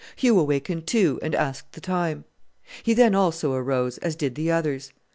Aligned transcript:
Hugh 0.15 0.39
awakened 0.39 0.87
too, 0.87 1.19
and 1.21 1.35
asked 1.35 1.73
the 1.73 1.79
time. 1.79 2.23
He, 2.81 2.95
then, 2.95 3.13
also 3.13 3.53
arose, 3.53 3.99
as 3.99 4.15
did 4.15 4.33
the 4.33 4.49
others. 4.51 4.91